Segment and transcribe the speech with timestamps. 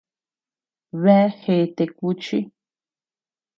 [1.01, 2.39] Bea gèète kuchi.